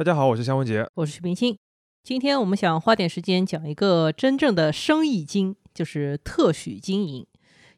[0.00, 1.54] 大家好，我是香文杰，我是徐冰清。
[2.02, 7.26] 今天我们想花点时间讲一个真正的生意经，就是特许经营。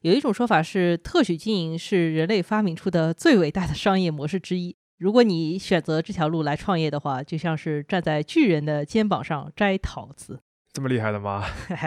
[0.02, 4.76] 有一种说法是，特许经营是人类发明出的最伟大的商业模式之一。
[4.98, 10.38] 如果你选择这条路来创业的话，就像是站在巨人的肩膀上摘桃子。
[10.72, 11.44] 这么厉害的吗？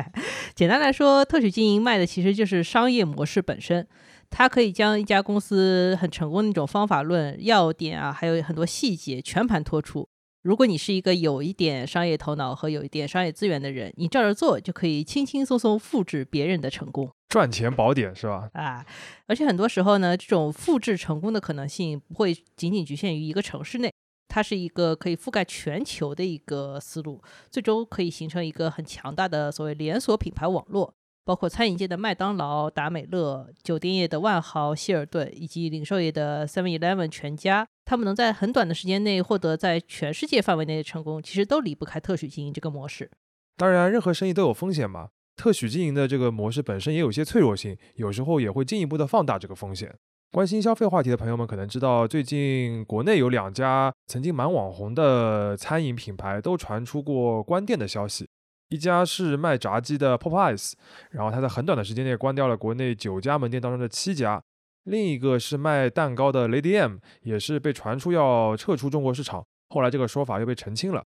[0.53, 3.87] 简单来说，特许经营卖的其实就是商业模式本身。
[4.29, 10.05] 它可以将一家公司很成功的那种方法论、要点啊，还有很多细节全盘托出。
[10.45, 18.47] 如果你是一个有一点商业头脑和有一点商业资源的人，你照着做就可以轻轻松松复制别人的成功，赚钱宝典是吧？
[18.53, 18.85] 啊，
[19.25, 23.91] 而且很多时候呢，这种复制成功的可能性不会仅仅局限于一个城市内，
[24.27, 30.93] 它是一个可以覆盖全球的一个思路，最终可以形成一个很强大的所谓连锁品牌网络。
[31.25, 43.09] 包括餐饮界的麦当劳、达美乐，酒店业的万豪、希尔顿，以及零售业的 Seven Eleven、全家，他们能在很短的时间内获得在全世界范围内的成功，其实都离不开特许经营这个模式。
[43.57, 45.09] 当然，任何生意都有风险嘛。
[45.35, 49.93] 特许经营的这个模式本身也有些脆弱性，有时候也会进一步的放大这个风险。
[50.31, 58.27] 关心消费话题的朋友们可能知道，最近国内有两家曾经蛮网红的餐饮品牌都传出过关店的消息。
[58.69, 60.73] 一家是卖炸鸡的 Popeyes，
[61.11, 64.39] 然后他在很短的时间内关掉了国内九家门店当中的七家；
[64.85, 71.03] 另一个是卖蛋糕的 Lady M，也是被传出要撤出中国市场，后来这个说法又被澄清了。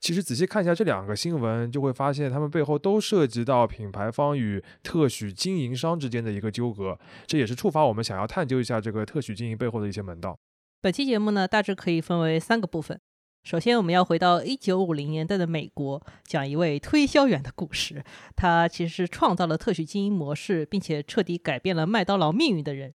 [0.00, 10.36] 其实仔细看一下这两个新闻，就会发现他们背后都涉及到品牌方与特许经营商之间的一个纠葛，这也是触发我们想要探究一下这个特许经营背后的一些门道。
[10.80, 12.98] 本期节目呢，大致可以分为三个部分。
[13.42, 18.04] 首先，我们要回到一九五零年代的美国，讲一位推销员的故事。
[18.36, 22.94] 他其实是创造了特许经营模式，并且彻底改变了麦当劳命运的人。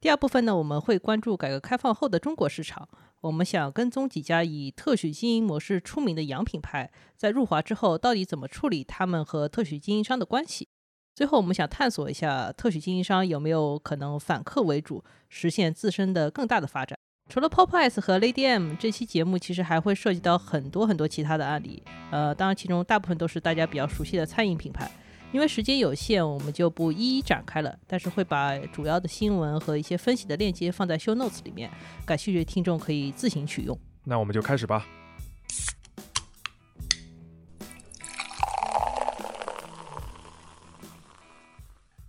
[0.00, 2.88] 第二部分呢，我们会关注改革开放后的中国市场。
[3.20, 10.68] 我们想跟踪几家以特许经营模式出名的洋品牌，在入华之后到底怎么处理他们和特许经营商的关系。
[11.14, 16.98] 最后，我们想探索一下特许经营商有没有可能反客为主，实现自身的更大的发展。
[17.28, 21.82] 除了 Popeyes 和 Lady M，这期节目其实还会涉及到很多很多其他的案例。
[22.10, 24.90] 呃，当然其中大部分都是大家比较熟悉的餐饮品牌。
[25.32, 27.76] 因为时间有限，我们就不一一展开了。
[27.86, 31.68] 但是会把主要的新闻和一些分析的链接放在 Show Notes 里面，
[32.06, 33.76] 感兴趣的听众可以自行取用。
[34.04, 34.86] 那我们就开始吧。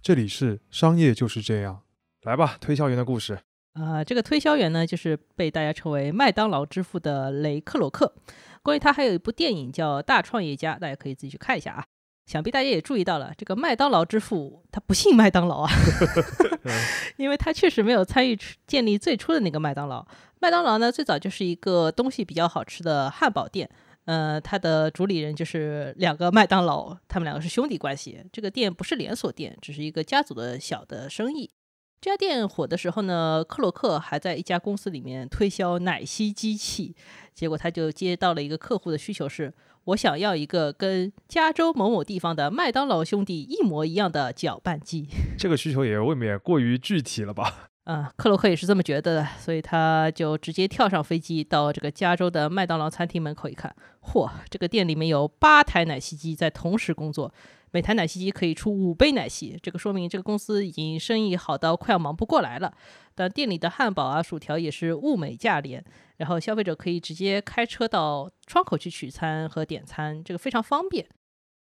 [0.01, 1.81] 这里是商业就是这样，
[2.21, 3.39] 来吧，推销员的故事。
[3.79, 8.11] 啊，这个推销员呢，就是被大家称为麦当劳之父的雷克罗克。
[8.63, 11.85] 关于他，还有一部电影叫《大创业家》，大家可以自己去看一下啊。
[12.25, 15.71] 想必大家也注意到了，这个麦当劳之父他不姓麦当劳啊，
[17.15, 20.05] 因为他确实没有参与建立最初的那个麦当劳。
[20.39, 23.69] 麦当劳呢，最早就是一个东西比较好吃的汉堡店。
[24.05, 28.21] 呃，他的主理人就是两个麦当劳，他们两个是兄弟关系。
[28.31, 31.49] 这个店不是连锁店，只是一个家族的小的生意。
[31.99, 36.95] 这家店火的时候呢，克洛克还在一家公司里面推销奶昔机器，
[37.33, 39.51] 结果他就接到了一个客户的需求，是
[39.85, 45.07] 我想要一个跟加州某某地方的麦当劳兄弟一模一样的搅拌机。
[45.39, 47.69] 这个需求也未免过于具体了吧？
[47.85, 57.33] 啊， 克洛克也是这么觉得的，所以他就直接跳上飞机到这个加州的麦当劳餐厅门口一看，嚯，这个店里面有八台奶昔机在同时工作。
[57.77, 62.73] 每台奶昔机可以出五杯奶昔，这个说明这个公司已经生意好到快要忙不过来了。
[63.13, 71.07] 但店里的汉堡啊、薯条也是物美价廉，然后消费者可以直接开车到窗口去取餐和点餐，这个非常方便。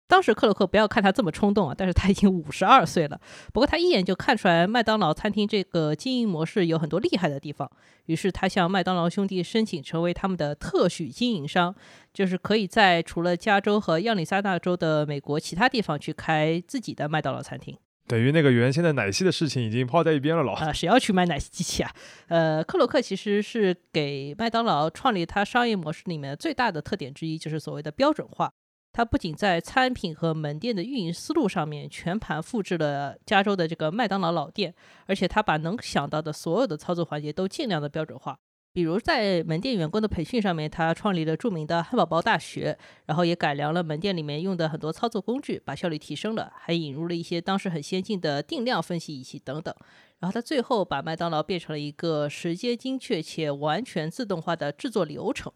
[0.09, 3.21] 当时克洛克不要看他这么冲动啊，但是他已经五十二岁了。
[3.53, 7.69] 不过他一眼就看出来麦当劳餐厅这个经营模式有很多厉害的地方，
[8.07, 11.75] 于是他向麦当劳兄弟申请成为他们的特许经营商，
[12.11, 17.77] 就是可以在除了加州和亚利桑那州的美国其他地方去开自己的麦当劳餐厅。
[18.07, 20.55] 等于那个原先的奶昔的事情已经抛在一边了咯。
[20.55, 21.91] 啊，谁要去买奶昔机器啊？
[22.29, 28.51] 呃，克洛克其实是给麦当劳创立他商业模式里面最大的特点之一，就是所谓的标准化。
[28.91, 34.73] 它不仅在餐品和门店的运营思路上面全盘复制了加州的这个麦当劳老店，
[35.05, 38.37] 而且它把能想到的所有的操作环节都尽量的标准化。
[38.71, 42.77] 比如在门店员工的培训上面，他创立了著名的汉堡包大学，
[43.07, 49.73] 然后也改良了门店里面用的很多操作工具，把效率提升了，还引入了一些当时很先进的定量分析仪器等等。
[50.19, 55.51] 然后他最后把麦当劳变成了一个时间精确且完全自动化的制作流程。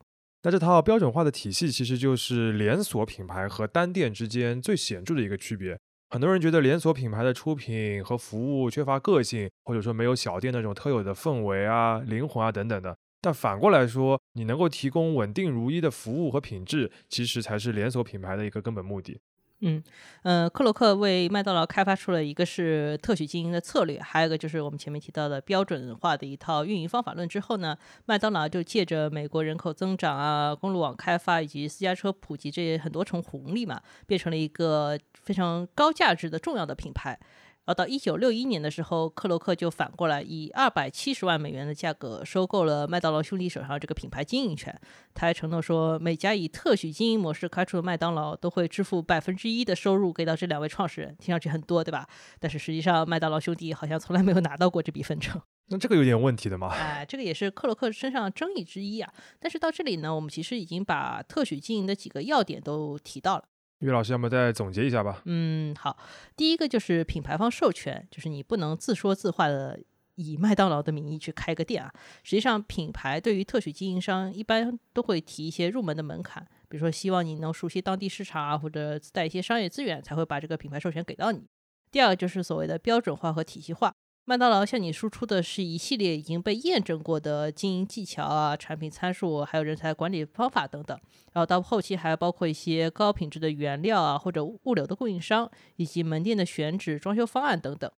[0.45, 5.79] 那这套标准化的体系其实就是连锁品牌和单店之间最显著的一个区别。
[6.09, 12.95] 很多人觉得连锁品牌的出品和服务缺乏个性，或者说没有小店那种特有的氛围啊、灵魂啊等等的。
[13.21, 19.17] 但反过来说，你能够提供稳定如一的服务和品质，其实才是连锁品牌的一个根本目的。
[19.65, 19.81] 嗯，
[20.23, 27.27] 呃，克洛克为麦当劳开发出了一个是特许经营的策略，还有一个就是我们前面提到的标准化的一套运营方法论。
[27.29, 37.17] 之后呢，麦当劳就借着美国人口增长啊、公路网开发以及私家车普及这些很多重红利嘛，变成了一个非常高价值的重要的品牌。
[37.65, 44.77] 而到一九六一年的时候，克洛克就反过来以二百七十万美元的价格收购了麦当劳兄弟手上这个品牌经营权。
[45.13, 51.15] 他还承诺说，每家以特许经营模式开出的麦当劳都会支付百分之一的收入给到这两位创始人。
[51.17, 52.05] 听上去很多，对吧？
[52.39, 55.41] 但是实际上，麦当劳兄弟好像从来没有拿到过这笔分成。
[55.67, 56.67] 那这个有点问题的嘛？
[56.67, 59.09] 哎，这个也是克洛克身上争议之一啊。
[59.39, 63.45] 但是到这里呢，我们其实已经把特许经营的几个要点都提到了。
[63.83, 65.21] 岳老师，要么再总结一下吧？
[65.25, 65.97] 嗯，好，
[66.37, 69.77] 第一个就是品牌方授权，就是你不能自说自话的
[70.15, 71.93] 以麦当劳的名义去开个店啊。
[72.23, 81.45] 实际上，品牌对于特许经营商一般都会提一些入门的门槛，比如说希望你能熟悉当地市场啊，或者自带一些商业资源，才会把这个品牌授权给到你。
[81.91, 83.93] 第二个就是所谓的标准化和体系化。
[84.25, 90.97] 麦当劳向你输出的是一系列已经被验证过的经营技巧啊、产品参数，还有人才管理方法等等。
[91.33, 97.91] 然后到后期还包括一些高品质的原料啊，或者物流的供应商，以及门店的选址、装修方案等等。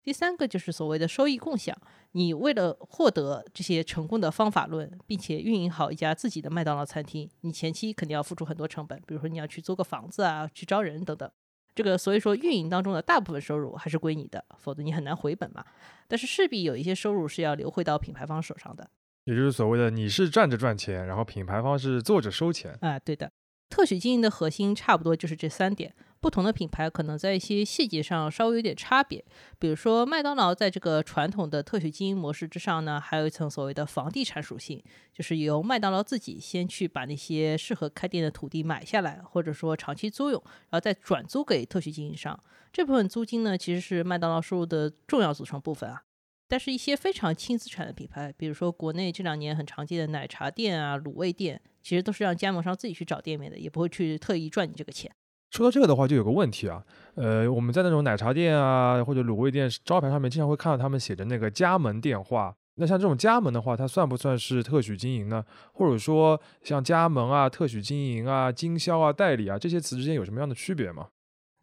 [0.00, 1.76] 第三个就是所谓的收益共享。
[2.12, 11.28] 你为了获得这些成功的方法论，并且运营好一家自己的麦当劳餐厅，你前期肯定要付出很多成本，比如说你要去租个房子啊，去招人等等。
[11.74, 15.64] 这个所以说，运营当中的大部分收入还是归你的，否则你很难回本嘛。
[16.06, 18.88] 但是势必有一些收入是要流回到品牌方手上的，
[19.24, 22.76] 也就是所谓的你是站着赚钱，然后品牌方是坐着收钱。
[22.80, 23.32] 啊，对的。
[23.70, 25.92] 特许经营的核心差不多就是这三点。
[26.24, 29.22] 不同的品牌可能在一些细节上稍微有点差别，
[29.58, 34.82] 比如说麦当劳在这个传统的特许经营模式之上呢，还有一层所谓的房地产属性，
[35.12, 42.42] 就是由麦当劳自己先去把那些适合开店的土地买下来，或者说长期租用，然后再转租给特许经营商。
[42.72, 46.04] 这部分租金呢，其实是麦当劳收入的重要组成部分啊。
[46.48, 55.14] 但是，一些非常轻资产的品牌，比如说国内这两年很常见的奶茶店啊、卤味店，其实都是让加盟商自己去找店面的，也不会去特意赚你这个钱。
[55.54, 56.82] 说到这个的话，就有个问题啊，
[57.14, 62.52] 呃，我们在那种奶茶店啊或者卤味店招牌上面，经常会看到他们写着那个加盟电话。
[62.74, 65.44] 那像这种加盟的话，它算不算是特许经营呢？
[65.74, 71.06] 或者说像加盟啊、特许经营啊、经销啊、代理啊这些词之间有什么样的区别吗？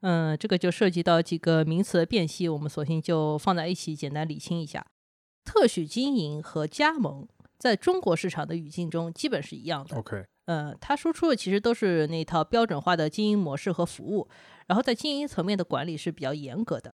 [0.04, 4.86] 嗯，这个就涉及到几个名词的辨析，我们索性就放在一起简单理清一下。
[5.44, 7.28] 特许经营和加盟
[7.58, 9.98] 在中国市场的语境中基本是一样的。
[9.98, 10.24] OK。
[10.46, 14.28] 呃，它输出的其实都是那套标准化的经营模式和服务，
[14.68, 16.94] 然后在经营层面的管理是比较严格的。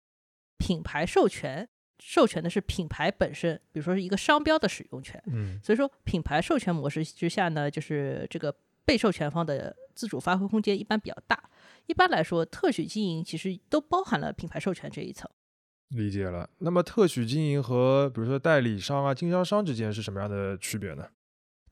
[0.58, 1.68] 品牌授权
[2.02, 5.22] 授权的是品牌本身，比如说是一个商标的使用权。
[5.26, 8.54] 嗯，所以说品牌授权模式之下呢，就是这个
[8.84, 11.50] 被授权方的自主发挥空间一般比较大。
[11.86, 15.30] 一般来说，特许经营其实都包含了品牌授权这一层。
[15.90, 16.48] 理解了。
[16.58, 21.06] 那么特许经营和比如说代理商啊、经销商之间是什么样的区别呢？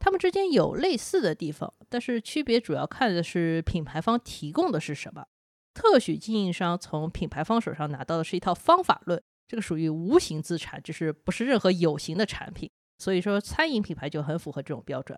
[0.02, 5.24] 他们之间有类似的地方，但是区别主要看的是品牌方提供的是什么。
[5.72, 12.68] 特许经营商从品牌方手上拿到的是一套方法论，这个属于无形资产，就是不是任何有形的产品。
[12.98, 15.16] 所以说，餐饮品牌就很符合这种标准。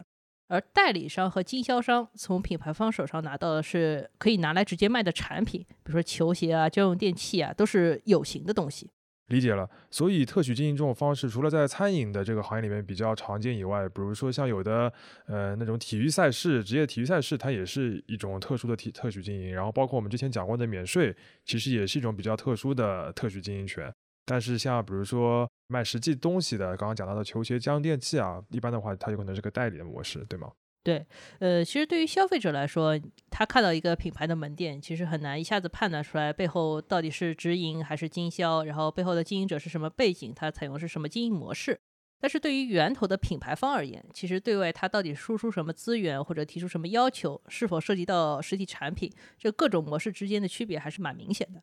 [0.48, 8.90] 而代理商和经销商从品牌方手上拿到的是可以拿来直接卖的产品，比如说球鞋啊、家用电器啊，都是有形的东西。
[9.28, 14.92] 理解了，所以特许经营这种方式，除了在餐饮的这个行业里面比较常见以外，比如说像有的
[15.26, 19.54] 呃那种体育赛事、职业体育赛事，它也是一种特殊的体特许经营。
[19.54, 23.90] 然后包括我们之前讲过的免税，其实也是一种比较特殊的特许经营权。
[24.26, 30.50] 但是像比如说卖实际东西的，刚刚讲到的球鞋、家用电器啊，一般的话，它有可能是个代理的模式，对吗？
[30.84, 31.04] 对，
[31.38, 33.00] 呃，其实对于消费者来说，
[33.30, 41.80] 他看到一个品牌的门店，其实很难一下子判断出来背后到底是直营还是经销，然后背后的经营者是什么背景，他采用是什么经营模式。
[42.20, 51.62] 但是对于源头的品牌方而言，其实对外他到底输出什么资源或者提出什么要求，是否涉及到实体产品，这各种模式之间的区别还是蛮明显的。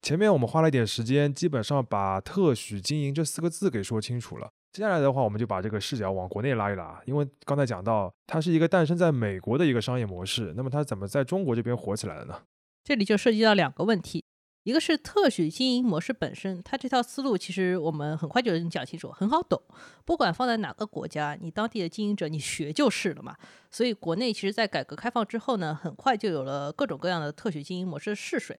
[0.00, 4.52] 前面我们花了一点时间，基本上把“特许经营”这四个字给说清楚了。
[4.72, 12.42] 接下来的话，我们就把这个视角往国内拉一拉，因为刚才讲到，它是一个诞生在美国的一个商业模式，那么它怎么在中国这边火起来的呢？
[12.84, 14.24] 这里就涉及到两个问题，
[14.62, 19.60] 一个是特许经营模式本身，它这套思路其实我们很快就能讲清楚，很好懂，
[20.04, 23.36] 不管放在哪个国家，你当地的经营者你学就是了嘛。
[23.72, 28.56] 所以国内其实，在改革开放之后呢，很快就有了各种各样的特许经营模式试水。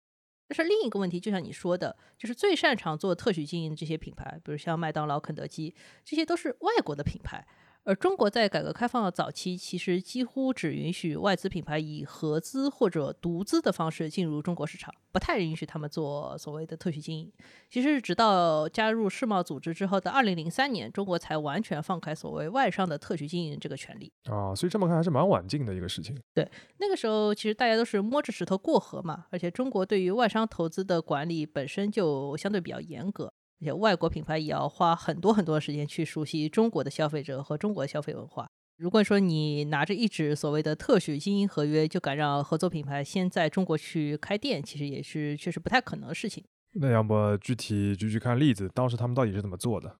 [0.53, 7.47] 但是另一个问题，就像你说的，就是最擅长做特许经营的这些品牌，比如像麦当劳、肯德基，这些都是外国的品牌。
[7.83, 17.31] 而中国在改革开放的早期，其实几乎只允许外资品牌以合资或者独资的方式进入中国市场，不太允许他们做所谓的特许经营。
[17.71, 24.11] 其实，直到加入世贸组织之后的二零零三年，中国才完全放开所谓外商的特许经营这个权利。
[24.25, 26.15] 啊，所以这么看还是蛮晚进的一个事情。
[26.35, 26.47] 对，
[26.77, 33.33] 那个时候其实大家都是摸着石头过河嘛，而且中国对于外商投资的管理本身就相对比较严格。
[33.61, 38.49] 而且外国品牌也要花很多很多时间去熟悉中国的消费者和中国的消费文化。
[38.77, 46.43] 如果说你拿着一纸所谓的特许经营合约就敢让合作品牌先在中国去开店，其实也是确实不太可能的事情。
[46.73, 49.97] 那要么具体举举看例子，当时他们到底是怎么做的？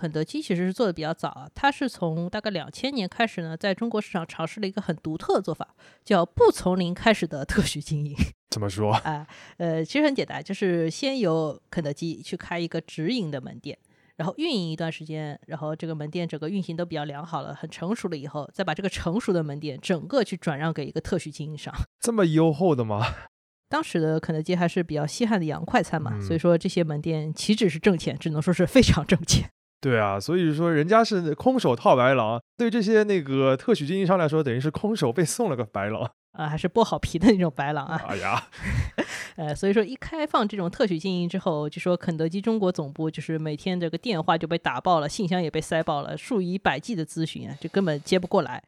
[0.00, 8.16] 肯德基其实是做的比较早啊，它是从大概两千年开始呢，在中国市场尝试了一个很独特的做法，叫不从零开始的特许经营。
[8.48, 9.26] 怎么说 啊？
[9.58, 13.76] 呃，其实很简单，就是先由肯德基去开一个直营的门店，
[14.16, 21.74] 然后运营一段时间，然后这个门店整个运行都比较良好了，很成熟了以后，再把这个成熟的门店整个去转让给一个特许经营商。
[22.00, 23.04] 这么优厚的吗？
[23.68, 29.48] 当时的肯德基还是比较稀罕的洋快餐嘛，所以说这些门店岂止是挣钱，只能说是非常挣钱。
[29.80, 38.04] 对啊，所以说人家是空手套白狼，对这些那个特许经营商来说，等于是空手被送了个白狼啊，还是剥好皮的那种白狼啊。
[38.06, 38.46] 哎呀，
[39.36, 48.62] 呃，所以说一开放这种特许经营之后，就说肯德基中国总部就是每天这个电话就被打爆了，信箱也被塞爆了，数以百计的咨询啊，就根本接不过来。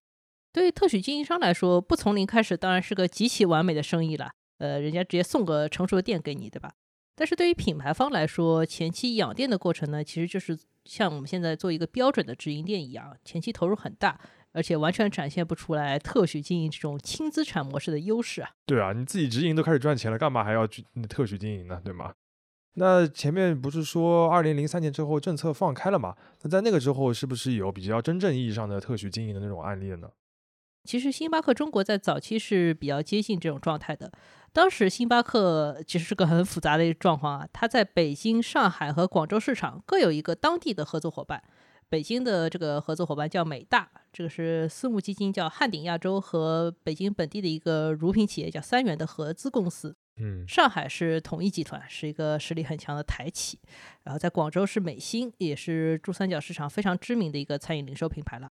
[0.50, 6.72] 对于特许经营商来说，不从零开始当然是个极其完美的生意了，呃，人家直接送个成熟的店给你，对吧？
[7.14, 14.18] 但是对于品牌方来说，前期养店的过程呢，其实就是像我们现在做一个标准的直营店一样，前期投入很大，
[14.52, 18.50] 而且完全展现不出来特许经营这种轻资产模式的优势啊。
[18.66, 21.80] 对啊，你自己直营都开始赚钱了，干嘛还要去特许经营呢？
[21.84, 22.12] 对吗？
[22.74, 26.16] 那前面不是说二零零三年之后政策放开了嘛？
[26.42, 30.10] 那在那个之后，是不是有比较真正意义上的特许经营的那种案例呢？
[30.84, 34.10] 其实星巴克中国在早期是比较接近这种状态的。
[34.52, 41.42] 当时星巴克其实是个很复杂的状况啊，它在北京、上海和广州市场各有一个当地的合作伙伴。
[41.88, 49.94] 北京的这个合作伙伴叫美大，这个是私募基金叫汉鼎亚洲和北京本地的一个乳品企业叫三元的合资公司。
[50.16, 53.58] 嗯，上海是统一集团，是一个实力很强的台企。
[54.04, 58.50] 然后在广州是美心，也是珠三角市场非常知名的一个餐饮零售品牌了。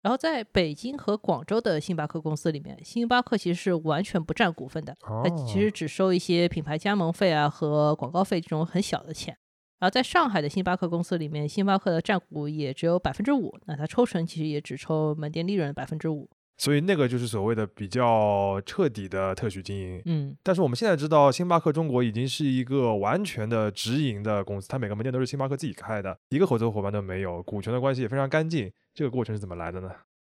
[0.00, 9.36] 然后在北京和广州的星巴克公司里面，星巴克其实是完全不占股份的，它其实只收一些品牌加盟费啊和广告费这种很小的钱。
[9.80, 16.28] 然后在上海的星巴克公司里面，星巴克的占股也只有百分之五，那它抽成其实也只抽门店利润的百分之五。
[16.58, 20.02] 所以那个就是所谓的比较彻底的特许经营。
[20.04, 28.70] 嗯，但是我们现在知道，星巴克中国已经是一个完全的直营的公司，它每个门店都是星巴克自己开的，一个合作伙伴都没有，股权的关系也非常干净。
[28.92, 29.90] 这个过程是怎么来的呢？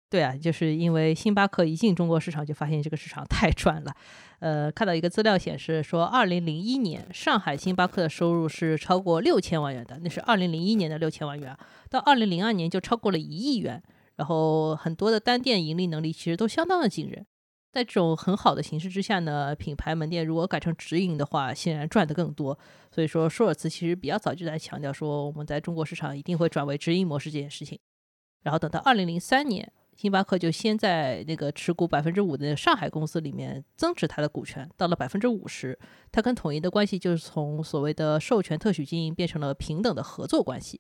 [0.10, 3.96] 对啊，就是因为星巴克一进中国市场就发现这个市场太赚了。
[4.40, 11.56] 呃，看到一个资料显示说，二零零一年上海星巴克的收入是超过六千万元的，那是二零零一年的六千万元，
[11.90, 13.82] 到二零零二年就超过了一亿元。
[14.20, 17.26] 然后很多的单店盈利能力其实都相当的惊人。
[17.72, 22.60] 在这种很好的形势之下呢，品牌门店如果改成直营的话，显然赚得更多。
[22.92, 27.80] 所以说，舒尔茨其实比较早就在强调说，我们在中国市场一定会转为直营模式这件事情。
[28.44, 29.72] 然后等到二零零三年。
[29.96, 35.78] 星巴克就先在那个持股百分之五的上海公司里面增持它的股权，到了百分之五十，
[36.10, 40.80] 它跟统一的关系就是从所谓的授权特许经营变成了平等的合作关系。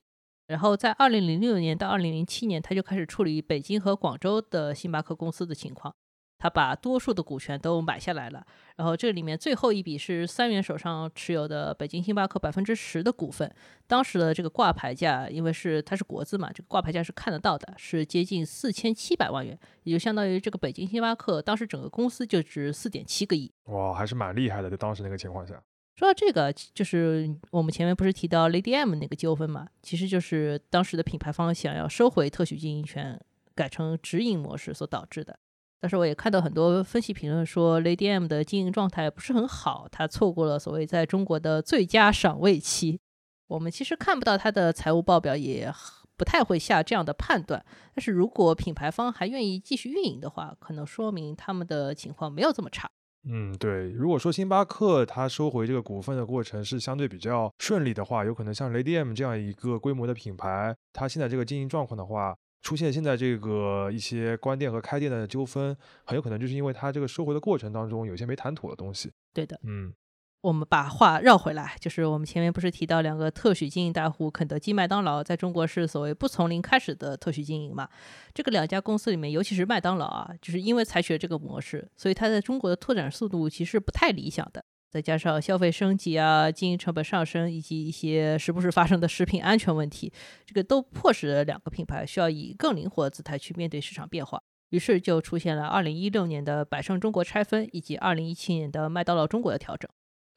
[0.49, 5.93] 然后在二零零六年到二零零七年，他就开始处理北京和广州的星巴克公司的情况。
[6.39, 8.43] 他把多数的股权都买下来了，
[8.77, 13.53] 然后这里面最后一笔是三元手上持有的北京星巴克百分之十的股份，
[13.87, 23.51] 当时的这个挂牌价，因为是它是国资嘛，这个挂牌价是看得到的，是接近四千七百万元，也就相当于这个北京星巴克当时整个公司就值四点七个亿。
[23.65, 25.61] 哇，还是蛮厉害的，在当时那个情况下。
[25.99, 33.19] 说到这个，就是我们前面不是提到 Lady M 那个纠纷嘛，其实就是当时的品牌方想要收回特许经营权，
[33.53, 35.37] 改成直营模式所导致的。
[35.81, 43.01] 但是我也看到很多分析评论说，Lady M 的经营状态不是很好，他错过了所谓在中国的最佳赏味期。
[43.47, 45.69] 我们其实看不到他的财务报表，也
[46.15, 47.65] 不太会下这样的判断。
[47.93, 52.89] 但是如果品牌方还愿意继续运营的话，可能说明他们的情况没有这么差。
[53.25, 53.89] 嗯，对。
[53.91, 62.35] 如果说星巴克它收回这个股份的过程是相对比较顺利的话，有可能像 Lady M 这样一个规模的品牌，它现在这个经营状况的话。
[62.61, 65.73] 出现现在这个一些关店和开店的纠纷，
[66.03, 69.09] 很有可能就是因为它这个收回的过程当中有些没谈妥的东西。
[69.33, 69.93] 对的，嗯，
[70.41, 77.89] 我们把话绕回来，就是我们前面不是提到两个特许经营大户肯德基、麦当劳在中国是所谓不从零开始的特许经营嘛？
[78.33, 84.63] 这个两家公司里面，尤其是麦当劳啊，就是因为采取了这个模式，所以它在中国的拓展速度其实不太理想的。
[84.89, 90.11] 再加上消费升级啊、经营成本上升以及一些时不时发生的食品安全问题，
[90.45, 94.41] 这个都迫使两个品牌需要以更灵活的姿态去面对市场变化。
[94.69, 99.89] 于是就出现了2016年的百胜中国拆分，以及2017年的麦当劳中国的调整。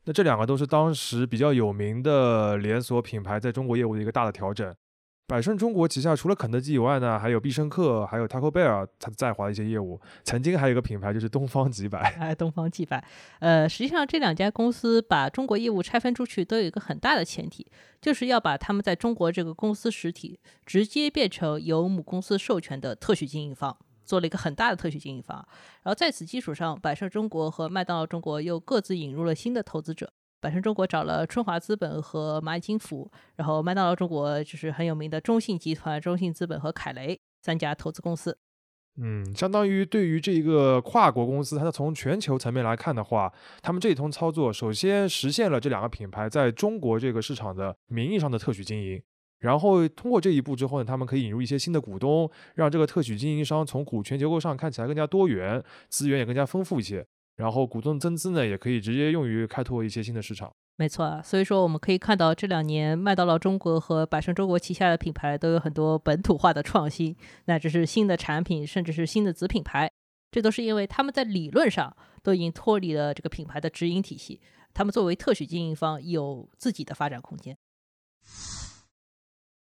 [0.04, 4.74] 那这两个都是当时比较有名的连锁品牌在中国业务的一个大的调整。
[5.28, 9.98] 百胜中国旗下除了肯德基以外呢，还有必胜客，还有 Taco Bell，它在华的一些业务。
[10.24, 12.00] 曾经还有一个品牌就是东方极百。
[12.18, 13.02] 哎，东方极百。
[13.38, 17.66] 呃，实际上这两家公司把中国业务拆分出去，都有一个很大的前提，
[18.00, 23.78] 就是要把他们在中国这个公司实体直接变成由母公司授权的特许经营方。
[24.04, 25.36] 做了一个很大的特许经营方，
[25.82, 30.12] 然后在此基础上，百胜中国和麦当劳中国又各自引入了新的投资者。
[30.40, 38.36] 百胜中国找了春华资本和蚂蚁金服，然后麦当劳中国就是很有名的中信集团、中信资本和凯雷三家投资公司。
[39.00, 43.32] 嗯，相当于对于这一个跨国公司，它从全球层面来看的话，
[43.62, 49.00] 他们这一通操作，首先实现了这两个品牌在中国这个市场的名义上的特许经营。
[49.42, 57.04] 然后通过这一步之后呢，他们可以引入一些新的股东，让这个特许经营商从股权结构上看起来更加多元，资源也更加丰富一些。
[57.36, 60.52] 然后股东增资呢，也可以直接用于开拓一些新的市场。
[60.76, 69.90] 没错啊，所以说我们可以看到这两年麦当劳中国和百胜中国旗下的品牌都有很多本土化的创新，乃至是新的产品，甚至是新的子品牌。
[70.30, 74.40] 这都是因为他们在理论上都已经脱离了这个品牌的直营体系，
[74.72, 77.56] 他们作为特许经营方有自己的发展空间。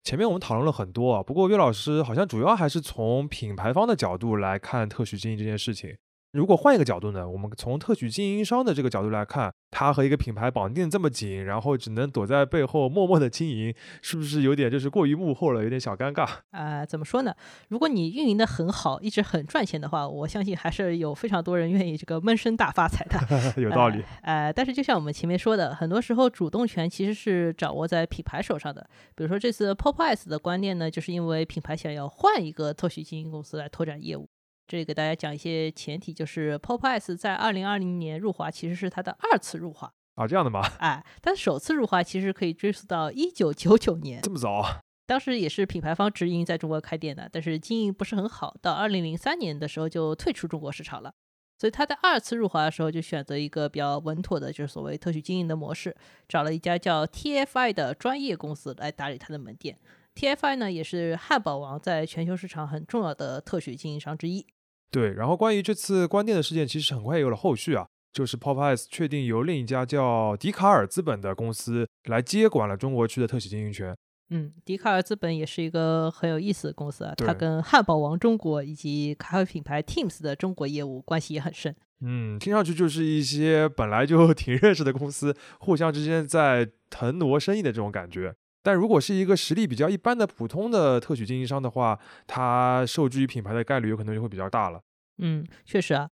[0.04, 5.96] 前面我们讨论了很多啊，不过岳老师好像主要还是从品牌方的角度来看特许经营这件事情。
[6.34, 7.28] 如果换一个角度呢？
[7.28, 13.72] 我们从特许经营商的这个角度来看，他和一个品牌绑定这么紧，然后只能躲在背后默默的经营，
[14.02, 16.28] 是不是有点就是过于幕后了，有点小尴尬？
[16.50, 17.32] 啊，怎么说呢？
[17.68, 23.16] 如果你运营的很好，一直很赚钱的话，我相信还是有非常多人愿意这个闷声大发财的。
[23.62, 24.02] 有道理。
[24.22, 28.84] 呃，但是就像我们前面说的，很多时候主动权其实是掌握在品牌手上的。
[29.14, 34.28] 比如说这次 Popeyes 的观念呢，就是因为品牌想要换一个特许经营公司来拓展业务。
[34.66, 40.62] 这里给大家讲一些前提，就是 Popeyes 在二零二零年入华，其实是它的二次入华啊，这样的吗？
[40.80, 44.80] 哎，但首次入华其实可以追溯到一九九九年，这么早？
[45.06, 51.12] 当时也是品牌方直营在中国开店的，但是经营不是很好，到二零零三年的时候就退出中国市场了。
[51.56, 55.94] 所以他在二次入华的时候就选择一个比较稳妥的，就是所谓特许经营的模式，
[56.26, 59.78] 找了一家叫 TFI 的专业公司来打理他的门店。
[60.14, 64.46] TFI 呢，也是汉堡王在全球市场很重要的特许经营商之一。
[64.94, 73.92] 对，然后关于这次关店的事件，其实很快也有了后续啊，就是 Popeyes 确定由另一家叫迪卡尔资本的公司来接管了中国区的特许经营权。
[74.30, 81.74] 嗯，迪卡尔资本也是一个很有意思的公司啊，它跟汉堡王中国以及咖啡品牌 Teams 的中国业务关系也很深。
[82.00, 88.34] 嗯，听上去就是一些本来就 挺认识的公司，互相之间在腾挪生意的这种感觉。
[88.64, 94.80] 但如果是一个实力比较一般的普通的特许经营商的话，他受制于品牌的概率有可能就会比较大了。
[95.18, 96.08] 嗯，确实啊，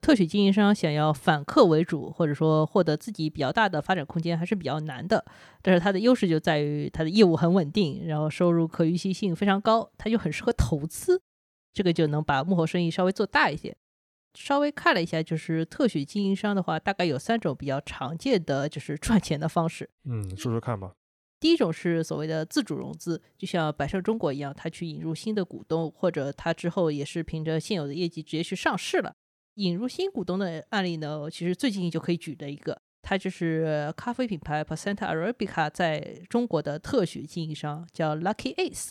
[0.00, 5.24] 特许经营商想要反客为主，或者说获得自己比较大的发展空间还是比较难的。
[5.62, 11.20] 但是它的优势就在于它的业务很稳定，然后收入可预期性非常高，它就很适合投资，
[11.74, 13.76] 这个就能把幕后生意稍微做大一些。
[14.34, 19.90] 稍微看了一下，就是特许经营商的话，大概有三种比较常见的就是赚钱的方式。
[20.04, 20.92] 嗯，说说看吧。
[21.38, 29.14] 第一种是所谓的自主融资，就像百胜中国一样，他去引入新的股东，或者他之后也是凭着现有的业绩直接去上市了。
[29.56, 38.90] 引入新股东的案例呢，其实最近就可以举的一个，它就是咖啡品牌 Pasenta Arabica 在中国的特许经营商，叫 Lucky Ace。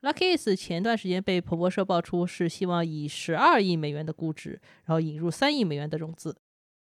[0.00, 6.36] Lucky Ace 前段时间被彭博社爆出是希望以十二亿美元的估值，然后引入三亿美元的融资。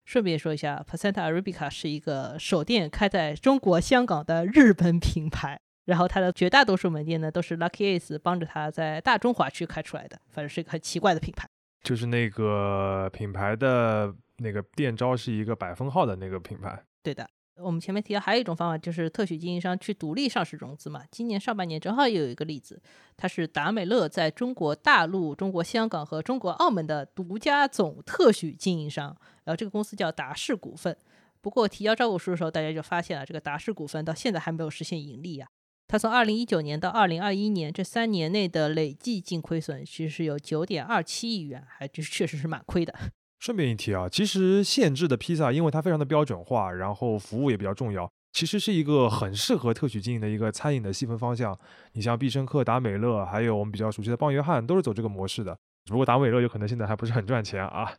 [0.07, 11.45] 顺便说一下，Pasenta Arabica 是一个首店开在中国香港的日本品牌，然后它的绝大多数门店呢都是 Lucky Ace 帮着它在大中华区开出来的，反正是一个很奇怪的品牌。
[11.83, 16.81] 就是那个品牌的那个店招是一个百分号的那个品牌。
[17.03, 17.29] 对的。
[17.59, 21.01] 我们前面提到还有一种方法，就是特许经营商去独立上市融资嘛。
[21.09, 22.79] 今年上半年正好也有一个例子，
[23.17, 29.17] 它是达美乐在中国大陆、中国香港和中国澳门的独家总特许经营商，
[29.47, 30.95] 然后这个公司叫达世股份。
[31.39, 35.47] 不过提交招股书的时候，大家就发现了这个达世股份到现在还没有实现盈利啊。
[35.87, 42.93] 它从二零一九年到二零二一年这三年内的累计净亏损其实是有九点二七亿元，还就是确实是蛮亏的。
[43.39, 51.57] 顺便一提啊，其实现制的披萨，因为它非常的标准化，然后服务也比较重要，其实是一个很适合特许经营的一个餐饮的细分方向。
[51.93, 55.55] 你像必胜客、达美乐，还有我们比较熟悉的棒约翰，都是走这个模式的。
[55.85, 57.93] 只不过达美乐有可能现在还不是很赚钱啊。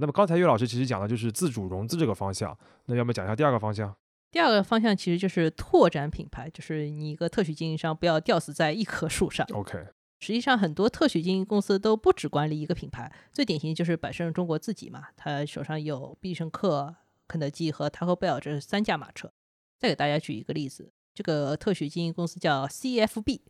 [0.00, 3.94] 那么刚才岳老师其实讲的就是自主融资这个方向，那要么讲一下第二个方向？
[4.32, 9.46] 第二个方向其实就是拓展品牌，就是你一个特许经营商不要吊死在一棵树上。
[9.52, 9.78] OK。
[10.20, 16.94] 实际上，很多特许经营公司都不只管理一个品牌，最典型就是百胜中国自己嘛，他手上有必胜客、
[17.26, 19.32] 肯德基和 Taco Bell 这三驾马车。
[19.78, 23.40] 再给大家举一个例子，这个特许经营公司叫 CFB，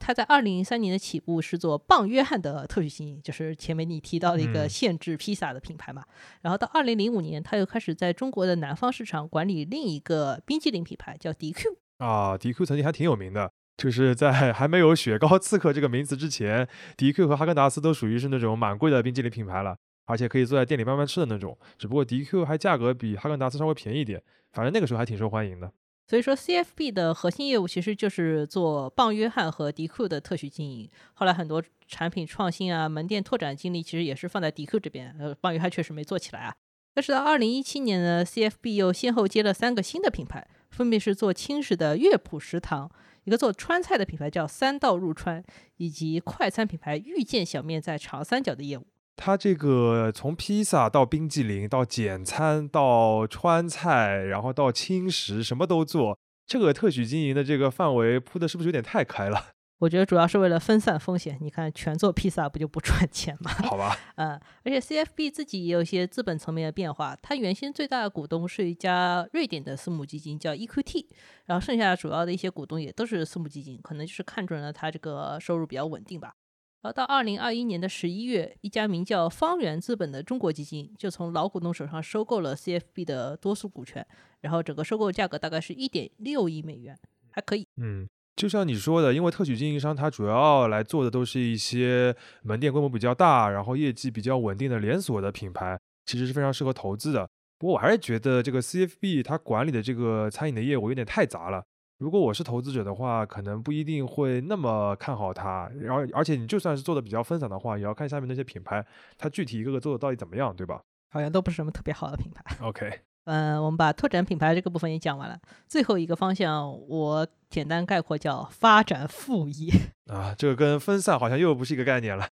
[0.00, 6.02] 它在二零零三年的起步是做棒约翰的特许经营，就是前面你提到的一个限制披萨的品牌嘛。
[6.40, 13.52] 然后到二零零五年，他又开始在中国的南方市场管理另一个冰激凌品牌，叫 DQ 啊，DQ 曾经还挺有名的。
[13.76, 21.56] 就是在还没有“雪糕刺客”这个名词之前，DQ 和哈根达斯都属于是那种蛮贵的冰激凌品牌了，而且可以坐在店里慢慢吃的那种。
[21.78, 25.72] 只不过 DQ 还价格比哈根达斯稍微便宜一点，反正那个时候还挺受欢迎的。
[26.10, 30.90] 所以说，CFB 的核心业务其实就是做棒约翰和 DQ 的特许经营。
[31.14, 36.52] 后来很多产品创新啊、门店拓展精力其实也是放在 DQ 这边，呃，棒约翰确实没做起来啊。
[36.92, 42.90] 但是到二零一七年呢，CFB 又先后接了三个新的品牌，分别是做轻食的乐谱食堂。
[43.22, 45.44] 一个做川菜的品牌叫三道入川，
[45.76, 48.84] 以及快餐品牌遇见小面在长三角的业务。
[49.22, 56.18] 它这个从披萨到冰激凌到简餐到川菜，然后到轻食，什么都做。
[56.46, 59.48] 这个特许经营的这个范围铺的是不是有点太开了？
[59.80, 61.36] 我觉得主要是为了分散风险。
[61.42, 63.50] 你看，全做披萨不就不赚钱吗？
[63.68, 63.94] 好吧。
[64.16, 67.14] 嗯，而且 CFB 自己也有一些资本层面的变化。
[67.20, 71.06] 它原先最大的股东是一家瑞典的私募基金，叫 EQT。
[71.44, 76.32] 然后剩下主要的一些股东也都是私募基金，可能就是看准了它这个收入比较稳定吧。
[76.82, 84.06] 然后到二零二一年的十一月，一家名叫方圆资本的中国基金就从老股东手上收购了 CFB 的多数股权。
[84.40, 86.98] 然后整个收购价格大概是一点六亿美元，
[87.30, 87.66] 还可以。
[87.76, 88.08] 嗯。
[88.36, 97.28] 就像你说的，因为特许经营商它主要来做的都是一些门店规模比较大，然后业绩比较稳定的连锁的品牌，其实是非常适合投资的。
[97.58, 101.62] 不过我还是觉得这个 CFB 它管理的这个餐饮的业务有点太杂了。
[102.00, 105.70] 如果我是投资者的话，可能不一定会那么看好它。
[105.78, 108.84] 然后，而且你就算是做的比较分散的话，也要看下面那些品牌，
[109.18, 110.80] 它具体一个个做的到底怎么样，对吧？
[111.10, 112.42] 好像都不是什么特别好的品牌。
[112.62, 113.00] OK。
[113.24, 119.70] 嗯，我们把拓展品牌这个部分也讲完了，最后一个方向我简单概括叫发展副业
[120.10, 122.26] 啊，这个跟分散好像又不是一个概念了，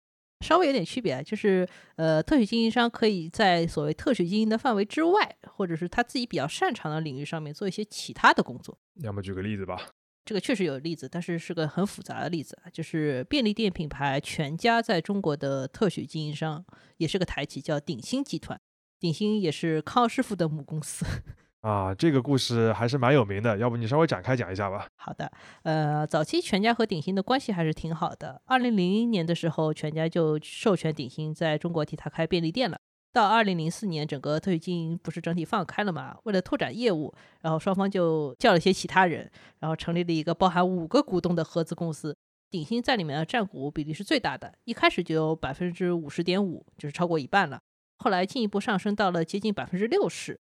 [0.44, 8.78] 稍微有点区别，就是呃，特许经营商可以在所谓特许经营的范围之外，或者是他自己比较擅长的领域上面做一些其他的工作。
[8.96, 9.80] 要么举个例子吧，
[10.24, 16.62] 这个确实有例子，但是是个很复杂的例子啊，就是便利店品牌全家在中国的特许经营商
[16.98, 18.60] 也是个台企，叫鼎鑫集团。
[19.00, 21.04] 鼎鑫也是康师傅的母公司
[21.64, 24.86] 啊，这个故事还是蛮有名的，要不你稍微展开讲一下吧。
[24.96, 28.38] 好的，呃，早期全家和鼎鑫的关系还是挺好的。
[28.44, 32.78] 二零零一年的时候，全家就授权鼎鑫在中国替他开便利店了。
[33.14, 36.14] 到二零零四年，整个特许经营不是整体放开了嘛？
[36.24, 42.14] 为了拓展业务，然后双方就叫了些其他人，然后成立了一个包含五个股东的合资公司。
[42.50, 47.58] 鼎鑫在里面的占股比例是最大的，一开始就有百分之五十点五，就是超过一半了。
[47.96, 50.38] 后来进一步上升到了接近百分之六十，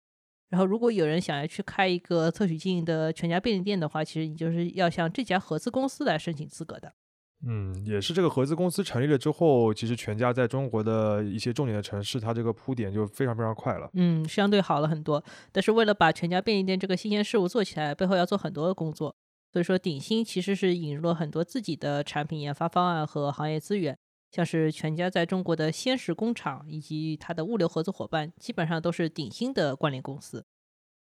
[0.50, 6.92] 然后如果有人想要去开一个特许经营的全家便利店的话，其实你就是要向这家合资公司来申请资格的。
[7.48, 13.90] 嗯，也是这个合资公司成立了之后，其实全家在中国的一些重点的城市，它这个铺点就非常非常快了。
[13.94, 15.24] 嗯，相对好了很多。
[15.52, 19.16] 但是为了把全家便利店这个新鲜事物做起来，背后要做很多的工作。
[19.54, 23.98] 所以说，鼎新其实是引入了很多自己的产品研发方案和行业资源。
[24.32, 30.46] 像是全家在中国的鲜食工厂以及它的物流合作伙伴，基本上都是鼎新的关联公司。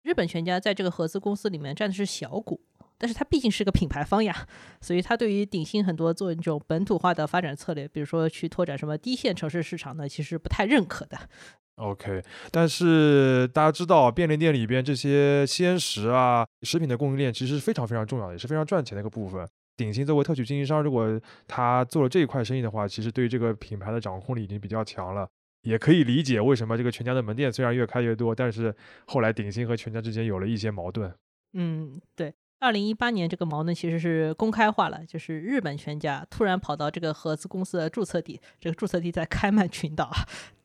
[0.02, 2.62] 日本全家在这个合资公司里面占的是小股，
[2.96, 4.48] 但是它毕竟是个品牌方呀，
[4.80, 11.18] 所以它对于鼎新很多做那种本土化的发展策略，比如说去拓展什么低线城市市场呢，其实不太认可的。
[11.76, 19.46] OK，但是大家知道，便利店里边这些鲜食啊、食品的供应链其实是非常非常重要的，也是非常赚钱的一个部分。
[19.80, 25.26] 鼎鑫作为特许经营商，如果他做了这一块生意的话，其实对于这个品牌的掌控力已经比较强了，
[25.62, 28.74] 也可以理解为什么这个全家的门店虽然越开越多，但是
[29.06, 31.10] 后来鼎鑫和全家之间有了一些矛盾。
[31.54, 40.10] 嗯，对，二零一八年这个矛盾其实是公开化了，就是日本全家突然跑到这个合资公司的注册地，这个注册地在开曼群岛。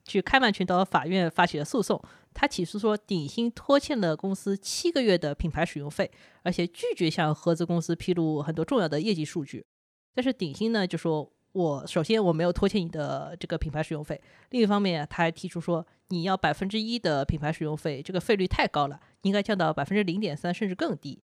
[0.04, 2.00] 去开曼群岛法院发起了诉讼，
[2.36, 6.12] 他起诉说鼎新拖欠了公司七个月的品牌使用费，
[6.44, 9.66] 而且拒绝向合资公司披露很多重要的业绩数据。
[10.14, 21.22] 但是鼎新呢就说我首先我没有拖欠你的这个品牌使用费，另一方面他还提出说你要百分之一的品牌使用费，这个费率太高了，应该降到百分之零点三甚至更低。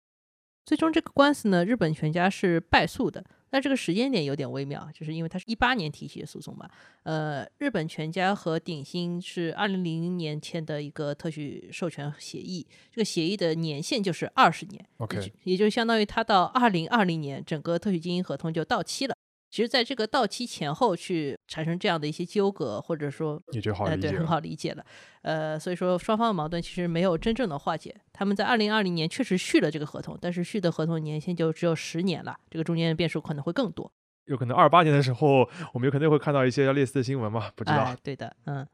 [0.66, 3.26] 最终这个官司呢，日本全家是败诉的。
[3.52, 6.68] 但这个时间点有点微妙，就是因为它是一八年提起的诉讼嘛。
[7.04, 19.16] 呃，日本全家和鼎新是二零零零年签的一个特许授权协议，这个协议的年限就是二十年，OK，也就相当于它到二零二零年整个特许经营合同就到期了。
[19.52, 24.86] 其实，在这个到期前后去产生这样的一些纠葛，或者说，也就好理解，对，很好理解了。
[25.24, 27.94] 呃，所以说双方的矛盾其实没有真正的化解。
[28.14, 33.92] 他们在二零二零年确实续了这个合同，但是续的合同年限就只有十年了，这个中间的变数可能会更多。
[34.26, 37.52] 有可能二八年的时候，我们有可能会看到一些类似的新闻嘛？
[37.54, 37.94] 不知道。
[38.02, 38.66] 对的，嗯。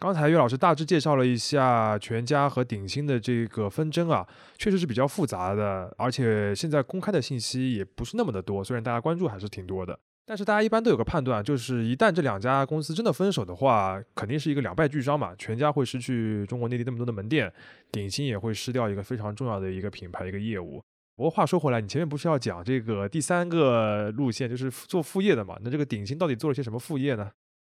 [0.00, 9.98] 刚才岳老师大致介绍了一下全家和鼎新的这个纷争啊，确实是比较复杂的，而且现在公开的信息也不是那么的多，虽然大家关注还是挺多的。
[10.24, 15.34] 但是大家一般都有个判断，就是一旦这两家公司真的分手的话，肯定是一个两败俱伤嘛。
[15.36, 17.52] 全家会失去中国内地那么多的门店，
[17.92, 20.82] 鼎新也会失掉一个非常重要的一个品牌一个业务。
[21.14, 25.58] 不过话说回来，你前面不是要讲这个第三个路线，就是做副业的嘛？
[25.62, 27.30] 那这个鼎新到底做了些什么副业呢？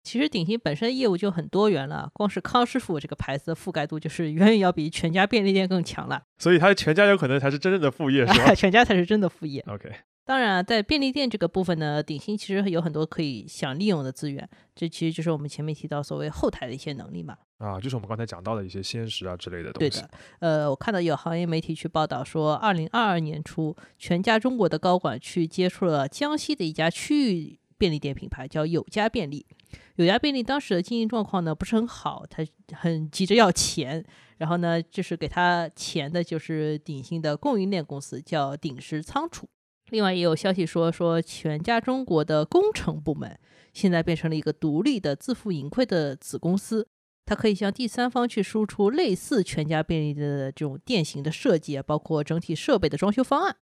[0.05, 6.23] 其实鼎新本身业务就很多元了，光是康师傅这个牌子的覆盖度就是远远要比全家便利店更强了。
[6.39, 8.55] 所以它全家有可能才是真正的副业， 是吧？
[8.55, 9.65] 全家才是真的副业。
[9.67, 9.91] OK。
[10.27, 17.37] 当然，在便利店这个部分呢，鼎新其实有很多可以想利用的资源，这其实就是我们前面提到所谓后台的一些能力嘛。
[17.59, 19.91] 啊，就是我们刚才讲到的一些鲜食啊之类的东西。
[19.91, 29.45] 对的，呃，我看到有行业媒体去报道说，二零二二年初，全家中国的高管去接触了江西的一家区域便利店品牌，叫有家便利。
[29.97, 34.05] 有家便利当时的经营状况呢不是很好，他很急着要钱，
[34.39, 39.49] 然后呢，就是给他钱的就是鼎新的供应链公司，叫鼎石仓储。
[39.91, 43.39] 另外也有消息说，说全家中国的工程部门
[43.73, 46.89] 现在变成了一个独立的自负盈亏的子公司，
[47.27, 53.57] 它可以向第三方去输出类似全家便利的这种店型的设计啊，包括整体设备的装修方案。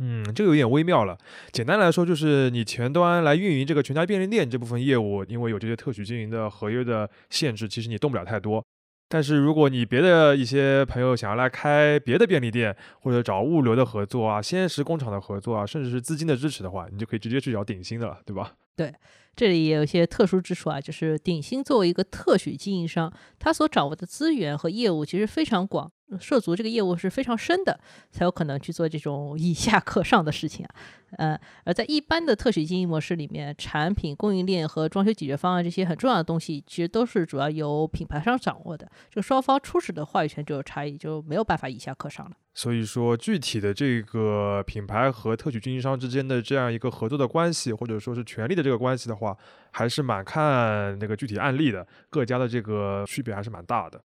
[0.00, 1.18] 嗯，这个有点微妙了。
[1.52, 8.64] 简单来说，就是你前端来运营这个全家便利店这部分业务，因为有这些特许经营的合约的限制，其实你动不了太多。
[9.10, 18.52] 但是如果你别的一些朋友想要来开别的便利店，或者找物流的合作啊、鲜食工厂的合作啊，甚至是资金的支持的话，你就可以直接去找顶新的了，对吧？
[18.76, 18.92] 对，
[19.38, 25.88] 这里也有一些特殊之处啊，就是鼎新作为一个特许经营商，他所掌握的资源和业务其实非常广。
[26.18, 27.78] 涉足这个业务是非常深的，
[28.10, 30.74] 才有可能去做这种以下 克上的事情啊。
[31.18, 38.90] 呃，而在一般的特许经营模式里面，产品供应链和装修解决方案这些很重要的东西，其实都是主要由品牌商掌握的。
[39.08, 42.32] 这个双方初始的话语权就有差异，就没有办法以下克上了。
[42.58, 49.38] 所以说，具体的这个品牌和特许经营商之间的这样一个合作的关系，或者说是权利的这个关系的话，
[49.70, 54.02] 还是蛮看那个具体案例的，各家的这个区别还是蛮大的。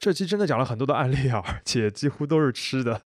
[0.00, 3.00] 这期真的讲了很多的案例啊，而且几乎都是吃的。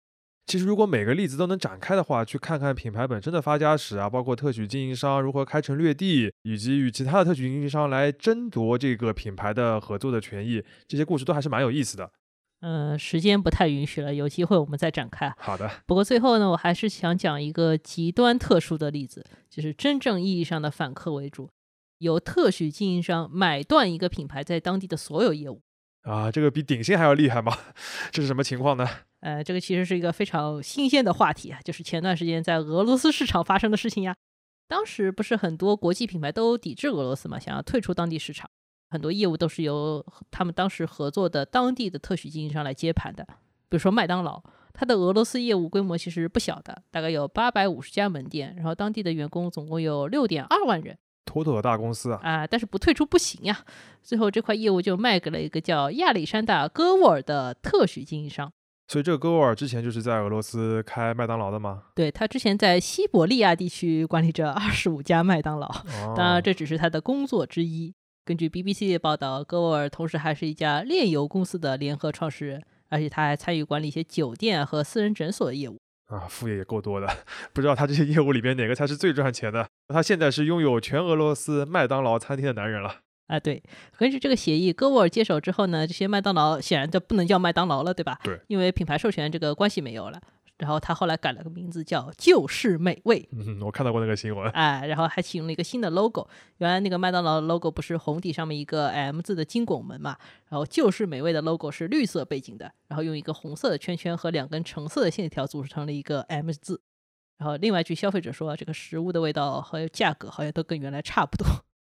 [0.45, 12.11] 其实如果每个例子都能展开的话，去看看品牌本身的发家史啊，包括特许经营商如何开城略地，以及与其他的特许经营商来争夺这个品牌的合作的权益，这些故事都还是蛮有意思的。
[12.61, 15.33] 嗯，时间不太允许了，有机会我们再展开。
[15.37, 15.69] 好的。
[15.85, 21.49] 不过最后呢，我还是想讲一个极端特殊的例子，就是真正意义上的反客为主，
[21.97, 25.61] 由特许经营商买断一个品牌在当地的所有业务。
[26.03, 27.55] 啊，这个比顶薪还要厉害吗？
[28.11, 28.87] 这是什么情况呢？
[29.21, 34.15] 呃，这个其实是一个非常新鲜的话题啊，就是前段时间在俄罗斯市场发生的事情呀。
[34.67, 38.49] 当时不是很多国际品牌都抵制俄罗斯嘛，想要退出当地市场，
[38.91, 43.25] 很多业务都是由他们当时合作的当地的特许经营商来接盘的。
[43.69, 50.97] 比如说麦当劳，它的俄罗斯业务规模其实不小的，大概有八百五十家门店，然后当地的员工总共有六点二万人。
[51.23, 52.19] 妥妥的大公司啊！
[52.21, 53.57] 啊，但是不退出不行呀。
[54.01, 58.51] 最后这块业务就卖给了一个叫亚历山大·戈沃尔的特许经营商。
[58.89, 61.83] 所以这个戈沃尔之前就是在俄罗斯开麦当劳的吗？
[61.95, 65.71] 对他之前在西伯利亚地区管理着二十五家麦当劳。
[66.17, 67.93] 当然这只是他的工作之一。
[68.23, 75.79] 根据 BBC 的报道，戈沃尔同时还是一家炼油公司的联合创始人，而且他还参与管理一些酒店和私人诊所的业务。
[76.05, 77.07] 啊，副业也够多的，
[77.51, 79.67] 不知道他这些业务里边哪个才是最赚钱的？
[79.87, 82.97] 他现在是拥有全俄罗斯麦当劳餐厅的男人了。
[83.25, 83.63] 啊，对，
[83.97, 88.19] 根据这个协议，戈沃尔接手之后呢，这些麦当劳显然就不能叫麦当劳了，对吧？
[88.23, 90.21] 对，因为品牌授权这个关系没有了。
[90.61, 94.47] 然后他后来改了个名字叫“就是美味”，嗯，我看到过那个新闻。
[94.51, 96.27] 哎，然后还启用了一个新的 logo。
[96.59, 100.15] 原来那个麦当劳的 logo 不是红底上面一个 M 字的金拱门嘛？
[100.49, 106.79] 然后“就是美味”的 logo 是绿色背景的，然后用一个红色的圈圈和两根橙色的线条组成了一个 M 字。
[107.39, 111.47] 然后另外据消费者说，这个食物的味道和价格好像都跟原来差不多。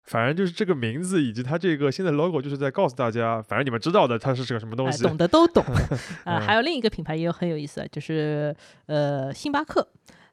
[0.03, 5.03] 反正就是这个名字以及它这个现在 logo，就是在告诉大家，反正你们知道的，它是个什么东哎，西。
[5.03, 5.63] 懂的都懂。
[6.25, 8.55] 啊，嗯还有另一个品牌也有很有意思，就是
[8.87, 9.87] 呃星巴克，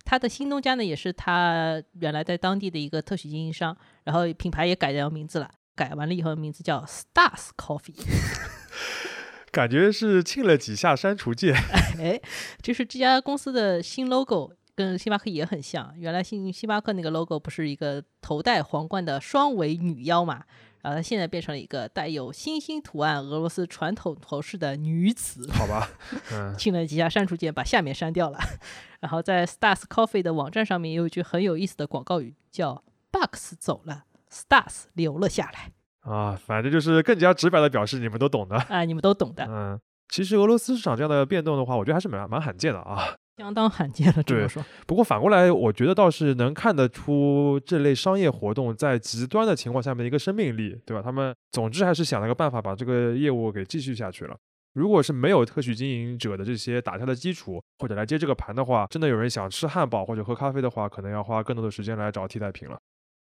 [0.04, 7.94] 它的新东家呢也是它原来在当地的一个特许经营商，然后品牌也改掉名字了，改完了以后名字叫 Stars Coffee。
[9.52, 11.54] 感觉是沁了几下删除键。
[11.98, 12.20] 哎，
[12.62, 15.92] 就是这家公司的新 logo 跟星巴克也很像。
[15.96, 20.44] 原来星星巴克那个 logo 不是一个头戴皇冠的双尾女妖嘛？
[20.82, 25.50] 然后它现在变成了一个带有星星图案、俄罗斯传统头饰的女子。
[25.50, 25.90] 好吧，
[26.32, 28.38] 嗯，清了几下删除键，把下面删掉了。
[29.00, 35.72] 然后在 Stars Coffee 的网站上面有一句很有意思的广告语，叫 “Bucks 走了，Stars 留了下来”。
[36.08, 38.56] 啊，反正就是更加直白的表示你们都懂的。
[38.56, 43.16] 啊，你们都懂的，嗯，其实俄罗斯市场这样的变动的话，我觉得还是蛮蛮罕见的啊。
[43.38, 44.22] 相当罕见了。
[44.24, 51.00] 这么说，不过反过来，我觉得倒是能看得出这类商业活动在极端的情况下面的一个生命力，对吧？
[51.00, 54.36] 他们总之还是想了个办法把这个业务给继续下去了。
[54.74, 62.76] 如果是没有特许经营者的这些打下的基础，或者来接这个盘的话，真的有人想吃汉堡或者喝咖啡的话，可能要花更多的时间来找替代品了。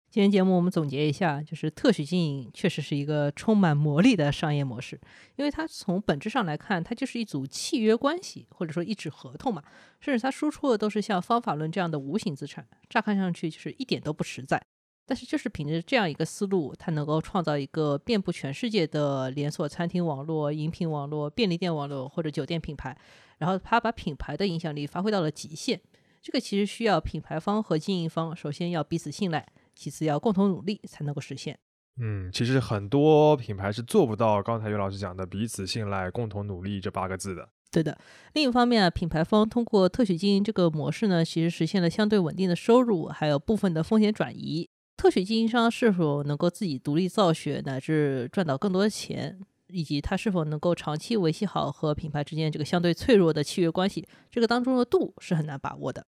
[0.08, 4.98] 今天节目我们总结一下，就是特许经营确实是一个充满魔力的商业模式，
[5.36, 9.62] 因为它从本质上来看，它就是一组契约关系，或者说一纸合同嘛，
[10.00, 14.62] 甚至它输出的都是像方法论这样的无形资产，乍看上去就是一点都不实在。
[15.08, 22.96] 但是就是凭着这样一个思路，它能够创造一个遍布全世界的连锁餐厅网络、饮品网络、便利店网络或者酒店品牌，
[23.38, 25.80] 然后它把品牌的影响力发挥到了极限。
[26.22, 31.56] 这个其实需要品牌方和经营方首先要彼此信赖，其次要共同努力才能够实现。
[31.98, 37.48] 嗯，其实很多品牌是做不到刚才岳老师讲的彼此信赖、共同努力这八个字的。
[37.70, 37.96] 对的。
[38.34, 44.68] 另一方面啊，品牌方通过特许经营这个模式呢，其实实现了相对稳定的收入，还有部分的风险转移。
[44.96, 56.06] 特许经营商是否能够自己独立造血，乃至赚到更多的钱，以及他是否能够长期维系好和品牌之间这个相对脆弱的契约关系，这个当中的度是很难把握的。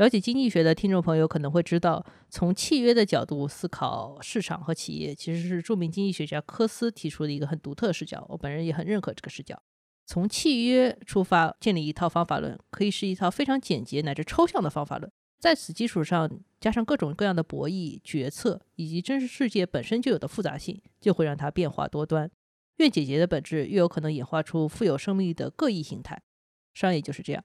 [0.00, 8.24] 了解经济学的听众朋友可能会知道，从契约的角度思考市场和企业，其实是著名经济学家科斯提出的一个很独特的视角。
[8.30, 9.62] 我本人也很认可这个视角。
[10.06, 22.30] 从契约出发建立一套方法论，可以是一套非常简洁乃至抽象的方法论，在此基础上加上各种各样的博弈、决策以及真实世界本身就有的复杂性，就会让它变化多端。
[22.78, 26.22] 越简洁的本质，越有可能演化出富有生命力的各异形态。
[26.72, 27.44] 商业就是这样。